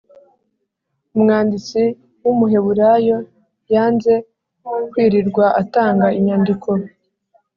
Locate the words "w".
2.23-2.25